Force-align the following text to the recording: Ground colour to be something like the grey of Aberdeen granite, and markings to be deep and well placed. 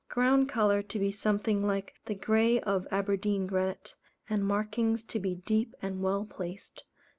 Ground 0.09 0.49
colour 0.49 0.81
to 0.81 0.97
be 0.97 1.11
something 1.11 1.63
like 1.67 1.93
the 2.07 2.15
grey 2.15 2.59
of 2.61 2.87
Aberdeen 2.89 3.45
granite, 3.45 3.93
and 4.27 4.43
markings 4.43 5.03
to 5.03 5.19
be 5.19 5.35
deep 5.35 5.75
and 5.79 6.01
well 6.01 6.25
placed. 6.25 6.81